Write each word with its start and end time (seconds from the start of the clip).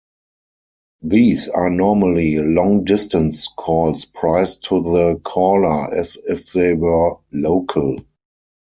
These 1.03 1.47
are 1.49 1.69
normally 1.69 2.37
long-distance 2.37 3.49
calls 3.55 4.05
priced 4.05 4.63
to 4.63 4.81
the 4.81 5.21
caller 5.23 5.93
as 5.95 6.17
if 6.27 6.53
they 6.53 6.73
were 6.73 7.19
local. 7.31 7.97